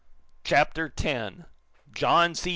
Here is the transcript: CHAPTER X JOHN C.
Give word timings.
CHAPTER 0.43 0.91
X 0.97 1.45
JOHN 1.93 2.33
C. 2.33 2.49